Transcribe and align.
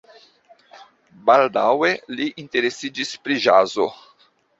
Baldaŭe 1.29 1.91
li 2.19 2.27
interesiĝis 2.45 3.13
pri 3.27 3.39
ĵazo. 3.45 3.87